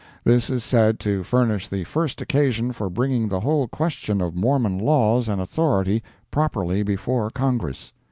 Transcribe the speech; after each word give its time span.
This 0.23 0.49
is 0.49 0.63
said 0.63 0.99
to 1.01 1.23
furnish 1.23 1.67
the 1.67 1.83
first 1.83 2.21
occasion 2.23 2.71
for 2.71 2.89
bringing 2.89 3.27
the 3.29 3.41
whole 3.41 3.67
question 3.67 4.19
of 4.19 4.35
Mormon 4.35 4.79
laws 4.79 5.27
and 5.27 5.39
authority 5.39 6.01
properly 6.31 6.81
before 6.81 7.29
Congress. 7.29 7.93